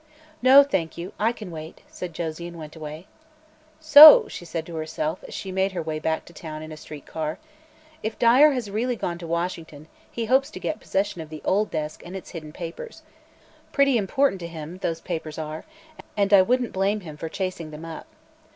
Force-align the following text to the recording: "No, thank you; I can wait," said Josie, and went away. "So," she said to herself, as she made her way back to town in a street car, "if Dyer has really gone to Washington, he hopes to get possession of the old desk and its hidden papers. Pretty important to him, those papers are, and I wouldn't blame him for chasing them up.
"No, 0.41 0.63
thank 0.63 0.97
you; 0.97 1.13
I 1.19 1.31
can 1.31 1.51
wait," 1.51 1.81
said 1.87 2.13
Josie, 2.15 2.47
and 2.47 2.57
went 2.57 2.75
away. 2.75 3.05
"So," 3.79 4.27
she 4.29 4.45
said 4.45 4.65
to 4.65 4.75
herself, 4.77 5.23
as 5.27 5.35
she 5.35 5.51
made 5.51 5.73
her 5.73 5.81
way 5.83 5.99
back 5.99 6.25
to 6.25 6.33
town 6.33 6.63
in 6.63 6.71
a 6.71 6.75
street 6.75 7.05
car, 7.05 7.37
"if 8.01 8.17
Dyer 8.17 8.49
has 8.51 8.71
really 8.71 8.95
gone 8.95 9.19
to 9.19 9.27
Washington, 9.27 9.87
he 10.11 10.25
hopes 10.25 10.49
to 10.49 10.59
get 10.59 10.79
possession 10.79 11.21
of 11.21 11.29
the 11.29 11.43
old 11.45 11.69
desk 11.69 12.01
and 12.03 12.15
its 12.15 12.31
hidden 12.31 12.51
papers. 12.51 13.03
Pretty 13.71 13.95
important 13.95 14.39
to 14.39 14.47
him, 14.47 14.79
those 14.79 15.01
papers 15.01 15.37
are, 15.37 15.65
and 16.17 16.33
I 16.33 16.41
wouldn't 16.41 16.73
blame 16.73 17.01
him 17.01 17.15
for 17.15 17.29
chasing 17.29 17.69
them 17.69 17.85
up. 17.85 18.07